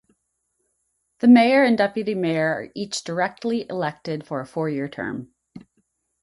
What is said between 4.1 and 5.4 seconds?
for a four-year term.